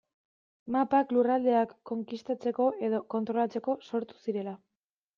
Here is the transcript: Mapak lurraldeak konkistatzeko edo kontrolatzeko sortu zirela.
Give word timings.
Mapak 0.75 1.13
lurraldeak 1.17 1.77
konkistatzeko 1.91 2.73
edo 2.91 3.05
kontrolatzeko 3.17 3.81
sortu 3.93 4.23
zirela. 4.27 4.61